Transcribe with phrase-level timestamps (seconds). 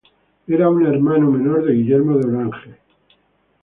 [0.47, 2.71] Era un hermano menor de Guillermo de Orange.